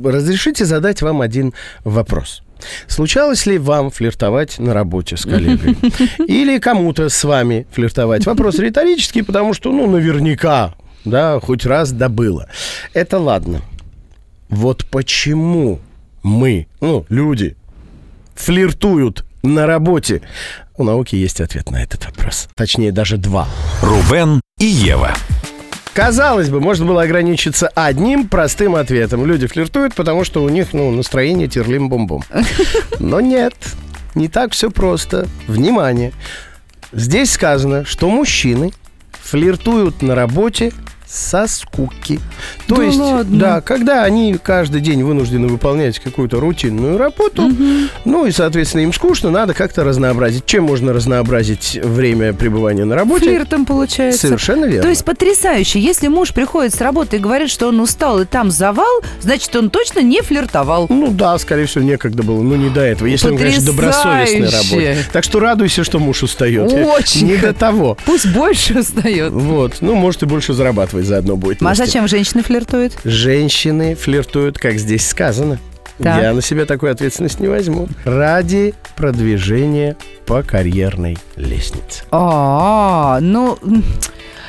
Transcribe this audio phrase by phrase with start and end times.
[0.00, 2.42] Разрешите задать вам один вопрос.
[2.86, 5.76] Случалось ли вам флиртовать на работе с коллегой?
[6.28, 8.24] Или кому-то с вами флиртовать?
[8.24, 12.48] Вопрос риторический, потому что, ну, наверняка, да, хоть раз да было.
[12.94, 13.60] Это ладно.
[14.48, 15.80] Вот почему
[16.22, 17.56] мы, ну, люди,
[18.36, 20.22] флиртуют на работе?
[20.76, 22.48] У науки есть ответ на этот вопрос.
[22.54, 23.48] Точнее, даже два.
[23.82, 25.12] Рубен и Ева.
[25.98, 29.26] Казалось бы, можно было ограничиться одним простым ответом.
[29.26, 32.22] Люди флиртуют, потому что у них, ну, настроение терлим-бом-бом.
[33.00, 33.52] Но нет,
[34.14, 35.26] не так все просто.
[35.48, 36.12] Внимание.
[36.92, 38.70] Здесь сказано, что мужчины
[39.10, 40.72] флиртуют на работе
[41.10, 42.20] со скуки.
[42.66, 43.38] То Да есть, ладно?
[43.38, 47.50] да, когда они каждый день вынуждены выполнять какую-то рутинную работу,
[48.04, 50.44] ну и, соответственно, им скучно, надо как-то разнообразить.
[50.46, 53.24] Чем можно разнообразить время пребывания на работе?
[53.26, 54.26] Флиртом получается.
[54.26, 54.82] Совершенно верно.
[54.82, 55.80] То есть потрясающе.
[55.80, 59.70] Если муж приходит с работы и говорит, что он устал и там завал, значит, он
[59.70, 60.86] точно не флиртовал.
[60.90, 62.42] Ну да, скорее всего, некогда было.
[62.42, 63.08] Ну, не до этого.
[63.08, 64.70] Если он, конечно, добросовестный Потрясающе.
[64.74, 65.06] работает.
[65.12, 66.70] Так что радуйся, что муж устает.
[66.72, 67.26] Очень.
[67.28, 67.96] Не до того.
[68.04, 69.32] Пусть больше устает.
[69.32, 69.76] Вот.
[69.80, 70.52] Ну, может, и больше
[70.98, 71.62] зарабатывать заодно будет.
[71.62, 72.94] А зачем женщины флиртуют?
[73.04, 75.58] Женщины флиртуют, как здесь сказано.
[75.98, 76.22] Так.
[76.22, 77.88] Я на себя такую ответственность не возьму.
[78.04, 82.04] Ради продвижения по карьерной лестнице.
[82.12, 83.58] А, ну...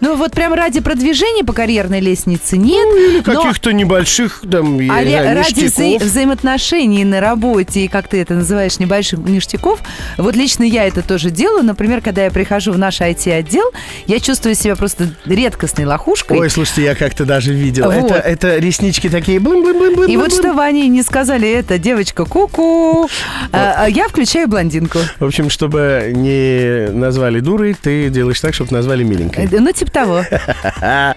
[0.00, 2.86] Ну вот прям ради продвижения по карьерной лестнице нет.
[2.96, 8.20] Или но- каких-то небольших, там, А знаю, ради вза- взаимоотношений на работе и, как ты
[8.20, 9.80] это называешь, небольших ништяков,
[10.16, 11.64] вот лично я это тоже делаю.
[11.64, 13.70] Например, когда я прихожу в наш IT-отдел,
[14.06, 16.38] я чувствую себя просто редкостной лохушкой.
[16.38, 17.90] Ой, слушайте, я как-то даже видел.
[17.90, 18.10] Вот.
[18.10, 21.78] Это, это реснички такие блым блым блым блым и вот что Ване не сказали, это
[21.78, 23.08] девочка ку-ку,
[23.52, 24.98] а, а я включаю блондинку.
[25.18, 29.44] В общем, чтобы не назвали дурой, ты делаешь так, чтобы назвали миленькой.
[29.44, 30.24] Э, Ну, типа того.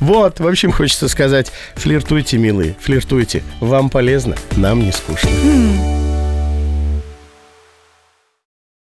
[0.00, 3.42] Вот, в общем, хочется сказать, флиртуйте, милые, флиртуйте.
[3.60, 5.95] Вам полезно, нам не скучно.